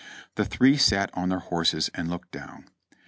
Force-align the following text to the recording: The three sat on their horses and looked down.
The 0.33 0.45
three 0.45 0.77
sat 0.77 1.11
on 1.13 1.29
their 1.29 1.37
horses 1.37 1.91
and 1.93 2.09
looked 2.09 2.31
down. 2.31 2.65